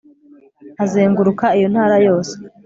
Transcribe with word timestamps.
azenguruka 0.83 1.45
iyo 1.57 1.67
ntara 1.73 1.97
yose 2.07 2.33